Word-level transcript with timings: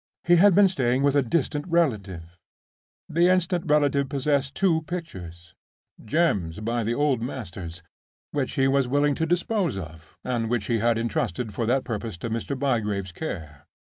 He 0.23 0.37
had 0.37 0.55
been 0.55 0.67
staying 0.67 1.03
with 1.03 1.15
a 1.15 1.21
distant 1.21 1.63
relative. 1.67 2.35
The 3.07 3.25
distant 3.27 3.65
relative 3.69 4.09
possessed 4.09 4.55
two 4.55 4.81
pictures—Gems 4.87 6.59
by 6.61 6.83
the 6.83 6.95
Old 6.95 7.21
Masters—which 7.21 8.53
he 8.53 8.67
was 8.67 8.87
willing 8.87 9.13
to 9.13 9.27
dispose 9.27 9.77
of, 9.77 10.17
and 10.23 10.49
which 10.49 10.65
he 10.65 10.79
had 10.79 10.97
intrusted 10.97 11.53
for 11.53 11.67
that 11.67 11.83
purpose 11.83 12.17
to 12.17 12.31
Mr. 12.31 12.57
Bygrave's 12.57 13.11
care. 13.11 13.67